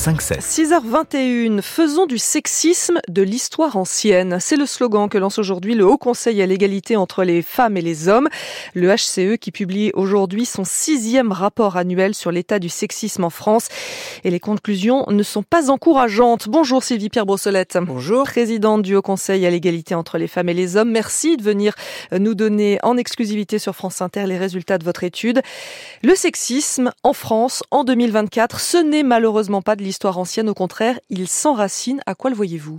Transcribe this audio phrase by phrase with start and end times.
[0.00, 4.38] 6h21, faisons du sexisme de l'histoire ancienne.
[4.40, 7.82] C'est le slogan que lance aujourd'hui le Haut Conseil à l'égalité entre les femmes et
[7.82, 8.30] les hommes.
[8.72, 13.68] Le HCE qui publie aujourd'hui son sixième rapport annuel sur l'état du sexisme en France.
[14.24, 16.48] Et les conclusions ne sont pas encourageantes.
[16.48, 17.76] Bonjour Sylvie Pierre Brossolette.
[17.82, 18.24] Bonjour.
[18.24, 20.90] Présidente du Haut Conseil à l'égalité entre les femmes et les hommes.
[20.90, 21.74] Merci de venir
[22.10, 25.42] nous donner en exclusivité sur France Inter les résultats de votre étude.
[26.02, 31.00] Le sexisme en France en 2024, ce n'est malheureusement pas de l'histoire ancienne, au contraire,
[31.08, 32.00] il s'enracine.
[32.06, 32.78] À quoi le voyez-vous?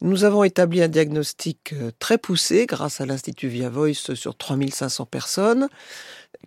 [0.00, 5.06] Nous avons établi un diagnostic euh, très poussé grâce à l'Institut Via Voice sur 3500
[5.06, 5.68] personnes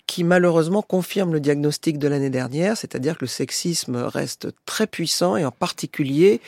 [0.06, 5.36] qui malheureusement confirme le diagnostic de l'année dernière, c'est-à-dire que le sexisme reste très puissant
[5.36, 6.40] et en particulier,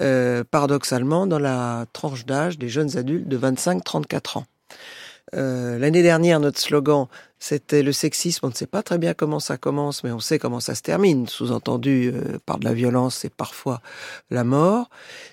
[0.00, 4.46] euh, paradoxalement, dans la tranche d'âge des jeunes adultes de 25-34 ans.
[5.34, 7.06] Euh, l'année dernière, notre slogan,
[7.38, 8.46] c'était le sexisme.
[8.46, 10.82] On ne sait pas très bien comment ça commence, mais on sait comment ça se
[10.82, 11.26] termine.
[11.26, 13.80] Sous-entendu euh, par de la violence et parfois
[14.30, 14.88] la mort.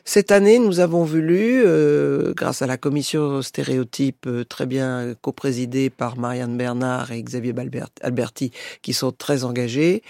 [0.05, 6.17] Cette année, nous avons voulu, euh, grâce à la commission stéréotype très bien coprésidée par
[6.17, 7.53] Marianne Bernard et Xavier
[8.01, 10.03] Alberti, qui sont très engagés,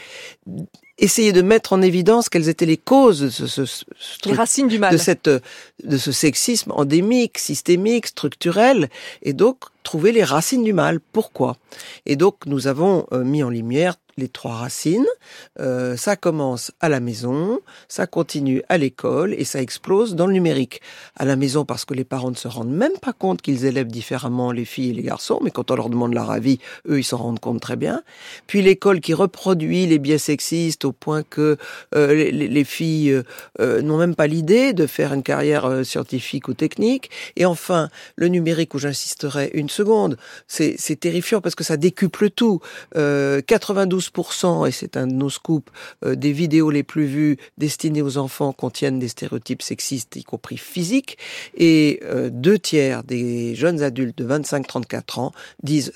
[1.02, 3.86] essayer de mettre en évidence quelles étaient les causes de ce,
[4.25, 8.89] les racines du mal de cette de ce sexisme endémique, systémique, structurel,
[9.23, 11.00] et donc trouver les racines du mal.
[11.00, 11.58] Pourquoi?
[12.05, 15.06] Et donc nous avons euh, mis en lumière les trois racines.
[15.59, 20.34] Euh, ça commence à la maison, ça continue à l'école et ça explose dans le
[20.34, 20.81] numérique.
[21.16, 23.88] À la maison parce que les parents ne se rendent même pas compte qu'ils élèvent
[23.88, 27.04] différemment les filles et les garçons, mais quand on leur demande leur avis, eux ils
[27.04, 28.02] s'en rendent compte très bien.
[28.48, 31.58] Puis l'école qui reproduit les biais sexistes au point que
[31.95, 33.22] euh, les, filles
[33.59, 37.09] n'ont même pas l'idée de faire une carrière scientifique ou technique.
[37.36, 40.17] Et enfin le numérique où j'insisterai une seconde.
[40.48, 42.59] C'est terrifiant parce que ça décuple tout.
[42.95, 44.00] 92%,
[44.44, 45.71] euh, et c'est un de nos scoops,
[46.05, 50.58] euh, des vidéos les plus vues destinées aux enfants contiennent des stéréotypes sexistes, y compris
[50.58, 51.17] physiques.
[51.55, 55.31] Et euh, deux tiers des jeunes adultes de 25-34 ans
[55.64, 55.92] disent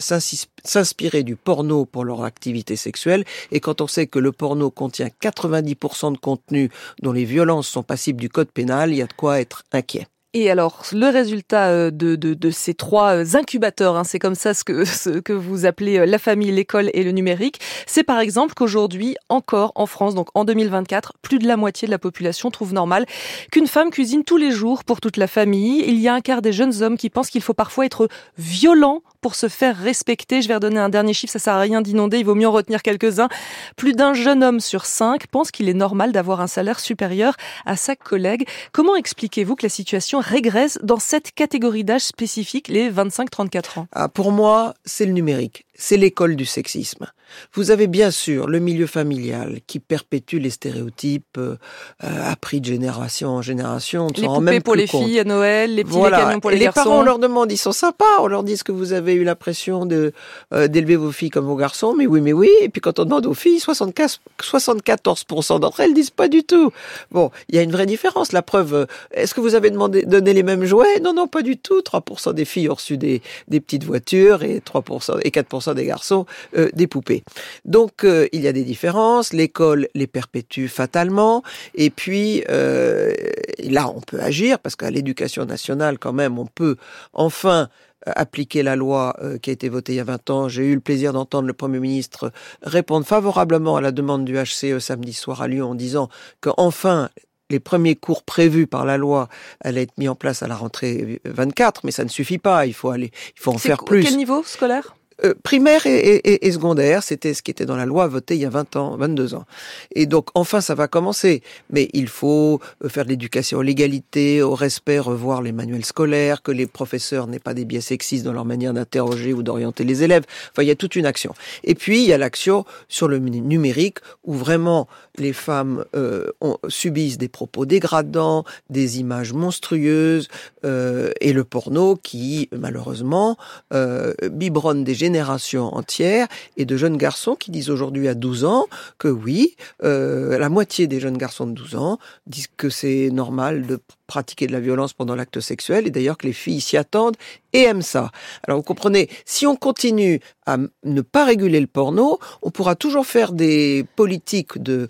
[0.64, 3.26] s'inspirer du porno pour leur activité sexuelle.
[3.52, 6.70] Et quand on sait que le porno contient 90% de contenu
[7.02, 10.08] dont les violences sont passibles du code pénal, il y a de quoi être inquiet.
[10.38, 14.36] Et alors, le résultat euh, de, de, de ces trois euh, incubateurs, hein, c'est comme
[14.36, 18.04] ça ce que, ce que vous appelez euh, la famille, l'école et le numérique, c'est
[18.04, 22.00] par exemple qu'aujourd'hui, encore en France, donc en 2024, plus de la moitié de la
[22.00, 23.06] population trouve normal
[23.50, 25.86] qu'une femme cuisine tous les jours pour toute la famille.
[25.88, 29.04] Il y a un quart des jeunes hommes qui pensent qu'il faut parfois être violent
[29.22, 30.42] pour se faire respecter.
[30.42, 32.52] Je vais redonner un dernier chiffre, ça sert à rien d'inonder, il vaut mieux en
[32.52, 33.30] retenir quelques-uns.
[33.78, 37.36] Plus d'un jeune homme sur cinq pense qu'il est normal d'avoir un salaire supérieur
[37.66, 38.46] à sa collègue.
[38.74, 43.88] Comment expliquez-vous que la situation régresse dans cette catégorie d'âge spécifique, les 25-34 ans.
[43.92, 47.08] Ah, Pour moi, c'est le numérique c'est l'école du sexisme.
[47.54, 51.58] Vous avez bien sûr le milieu familial qui perpétue les stéréotypes euh,
[52.00, 54.08] appris de génération en génération.
[54.16, 56.38] les poupées pour les filles à Noël, les petits voilà.
[56.40, 56.84] pour les, et les garçons.
[56.84, 59.86] parents, on leur demande, ils sont sympas, on leur dit que vous avez eu l'impression
[59.86, 60.14] de
[60.54, 62.50] euh, d'élever vos filles comme vos garçons, mais oui, mais oui.
[62.62, 66.72] Et puis quand on demande aux filles, 74, 74% d'entre elles disent pas du tout.
[67.12, 68.32] Bon, il y a une vraie différence.
[68.32, 71.00] La preuve, euh, est-ce que vous avez demandé, donné les mêmes jouets?
[71.02, 71.82] Non, non, pas du tout.
[71.82, 76.26] 3% des filles ont reçu des, des petites voitures et 3% et 4% des garçons
[76.58, 77.24] euh, des poupées.
[77.64, 81.44] Donc euh, il y a des différences, l'école les perpétue fatalement,
[81.74, 83.14] et puis euh,
[83.60, 86.76] là on peut agir, parce qu'à l'éducation nationale quand même on peut
[87.14, 87.70] enfin
[88.06, 90.48] appliquer la loi qui a été votée il y a 20 ans.
[90.48, 92.32] J'ai eu le plaisir d'entendre le Premier ministre
[92.62, 96.10] répondre favorablement à la demande du HCE samedi soir à Lyon en disant
[96.40, 97.10] qu'enfin
[97.50, 99.28] les premiers cours prévus par la loi
[99.62, 102.66] allaient être mis en place à la rentrée 24, mais ça ne suffit pas.
[102.66, 104.04] Il faut aller, il faut en faire plus.
[104.04, 104.96] Quel niveau scolaire?
[105.24, 108.42] Euh, primaire et, et, et secondaire, c'était ce qui était dans la loi votée il
[108.42, 109.46] y a 20 ans, 22 ans.
[109.94, 114.42] Et donc enfin ça va commencer, mais il faut euh, faire de l'éducation à l'égalité,
[114.42, 118.34] au respect, revoir les manuels scolaires, que les professeurs n'aient pas des biais sexistes dans
[118.34, 120.24] leur manière d'interroger ou d'orienter les élèves.
[120.52, 121.34] Enfin, il y a toute une action.
[121.64, 124.88] Et puis il y a l'action sur le numérique où vraiment
[125.18, 126.28] les femmes euh,
[126.68, 130.28] subissent des propos dégradants, des images monstrueuses
[130.66, 133.38] euh, et le porno qui malheureusement
[133.74, 138.66] euh, biberonne des générations entières et de jeunes garçons qui disent aujourd'hui à 12 ans
[138.98, 143.68] que oui, euh, la moitié des jeunes garçons de 12 ans disent que c'est normal
[143.68, 147.18] de pratiquer de la violence pendant l'acte sexuel, et d'ailleurs que les filles s'y attendent
[147.54, 148.12] et aiment ça.
[148.48, 153.06] Alors vous comprenez, si on continue à ne pas réguler le porno, on pourra toujours
[153.06, 154.88] faire des politiques de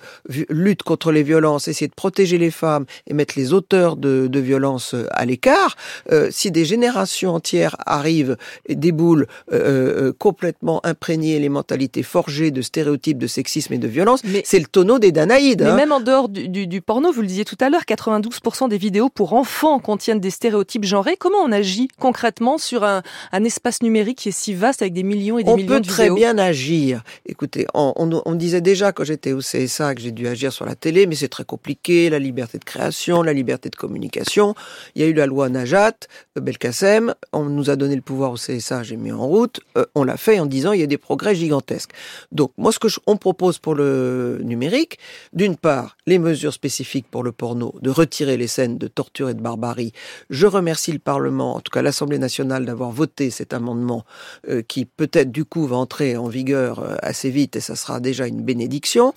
[0.50, 4.40] lutte contre les violences, essayer de protéger les femmes et mettre les auteurs de, de
[4.40, 5.76] violences euh, à l'écart.
[6.12, 12.52] Euh, si des générations entières arrivent et déboulent euh, euh, complètement imprégnées les mentalités forgées
[12.52, 15.62] de stéréotypes de sexisme et de violence, c'est le tonneau des Danaïdes.
[15.62, 15.76] Mais hein.
[15.76, 18.78] même en dehors du, du, du, porno, vous le disiez tout à l'heure, 92% des
[18.78, 21.18] vidéos pour enfants contiennent des stéréotypes genrés.
[21.18, 25.04] Comment on agit concrètement sur un, un espace numérique qui est si vaste avec des
[25.04, 27.04] millions et des on millions de vidéos On peut très bien agir.
[27.26, 30.66] Écoutez, on, on, on disait déjà quand j'étais au CSA que j'ai dû agir sur
[30.66, 34.56] la télé, mais c'est très compliqué, la liberté de création, la liberté de communication.
[34.96, 35.94] Il y a eu la loi Najat,
[36.38, 39.86] euh, Belkacem, on nous a donné le pouvoir au CSA, j'ai mis en route, euh,
[39.96, 41.92] on l'a fait en disant il y a des progrès gigantesques.
[42.32, 45.00] Donc moi ce que je, on propose pour le numérique,
[45.34, 49.34] d'une part les mesures spécifiques pour le porno, de retirer les scènes de torture et
[49.34, 49.92] de barbarie.
[50.30, 54.06] Je remercie le Parlement, en tout cas l'Assemblée nationale, d'avoir voté cet amendement
[54.50, 58.00] euh, qui peut-être du coup va entrer en vigueur euh, assez vite et ça sera
[58.00, 59.14] déjà une bénédiction.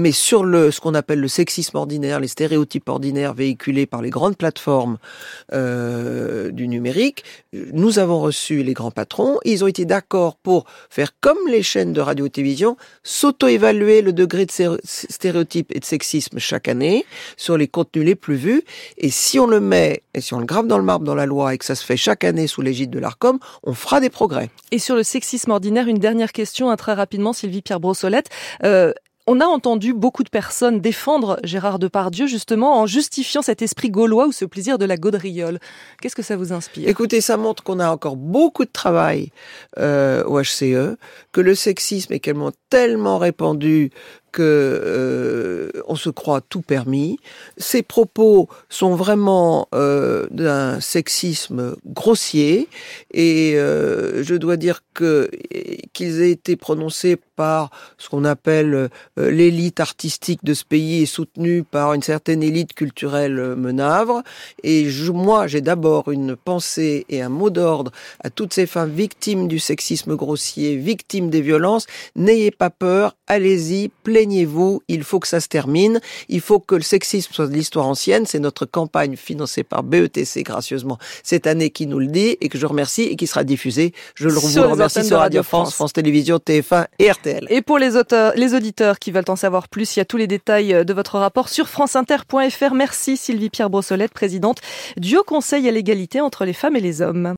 [0.00, 4.08] Mais sur le ce qu'on appelle le sexisme ordinaire, les stéréotypes ordinaires véhiculés par les
[4.08, 4.96] grandes plateformes
[5.52, 9.38] euh, du numérique, nous avons reçu les grands patrons.
[9.44, 14.80] Ils ont été d'accord pour faire comme les chaînes de radio-télévision, s'auto-évaluer le degré de
[14.84, 17.04] stéréotypes et de sexisme chaque année
[17.36, 18.62] sur les contenus les plus vus.
[18.96, 21.26] Et si on le met et si on le grave dans le marbre dans la
[21.26, 24.08] loi et que ça se fait chaque année sous l'égide de l'Arcom, on fera des
[24.08, 24.48] progrès.
[24.70, 28.30] Et sur le sexisme ordinaire, une dernière question, hein, très rapidement, Sylvie Pierre Brossolette.
[28.64, 28.94] Euh,
[29.26, 34.26] on a entendu beaucoup de personnes défendre Gérard Depardieu justement en justifiant cet esprit gaulois
[34.26, 35.58] ou ce plaisir de la gaudriole.
[36.00, 36.88] Qu'est-ce que ça vous inspire?
[36.88, 39.30] Écoutez, ça montre qu'on a encore beaucoup de travail
[39.78, 40.96] euh, au HCE,
[41.32, 42.20] que le sexisme est
[42.70, 43.90] tellement répandu
[44.32, 47.18] que euh, on se croit tout permis.
[47.56, 52.68] Ces propos sont vraiment euh, d'un sexisme grossier
[53.12, 55.30] et euh, je dois dire que
[55.92, 61.06] qu'ils aient été prononcés par ce qu'on appelle euh, l'élite artistique de ce pays et
[61.06, 64.22] soutenus par une certaine élite culturelle menavre.
[64.62, 67.92] Et je, moi, j'ai d'abord une pensée et un mot d'ordre
[68.22, 71.86] à toutes ces femmes victimes du sexisme grossier, victimes des violences.
[72.14, 73.90] N'ayez pas peur, allez-y,
[74.20, 77.86] plaignez-vous, il faut que ça se termine, il faut que le sexisme soit de l'histoire
[77.86, 82.50] ancienne, c'est notre campagne financée par BETC gracieusement cette année qui nous le dit et
[82.50, 85.74] que je remercie et qui sera diffusée, je le vous remercie sur Radio France, France,
[85.74, 87.46] France Télévisions, TF1 et RTL.
[87.48, 90.18] Et pour les auteurs, les auditeurs qui veulent en savoir plus, il y a tous
[90.18, 92.74] les détails de votre rapport sur franceinter.fr.
[92.74, 94.58] Merci Sylvie Pierre Brossolette, présidente
[94.98, 97.26] du Haut Conseil à l'égalité entre les femmes et les hommes.